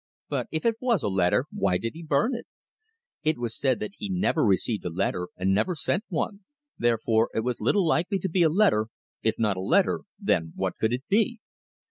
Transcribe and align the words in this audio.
But 0.29 0.47
if 0.49 0.65
it 0.65 0.77
was 0.81 1.03
a 1.03 1.07
letter, 1.09 1.45
why 1.51 1.77
did 1.77 1.93
he 1.93 2.01
burn 2.01 2.33
it? 2.33 2.47
It 3.21 3.37
was 3.37 3.55
said 3.55 3.77
that 3.81 3.93
he 3.99 4.09
never 4.09 4.43
received 4.43 4.83
a 4.83 4.89
letter 4.89 5.27
and 5.37 5.53
never 5.53 5.75
sent 5.75 6.05
one, 6.09 6.39
therefore 6.75 7.29
it 7.35 7.41
was 7.41 7.61
little 7.61 7.85
likely 7.85 8.17
to 8.17 8.27
be 8.27 8.41
a 8.41 8.49
letter 8.49 8.87
if 9.21 9.37
not 9.37 9.57
a 9.57 9.61
letter, 9.61 10.01
then 10.19 10.53
what 10.55 10.75
could 10.79 10.91
it 10.91 11.03
be? 11.07 11.39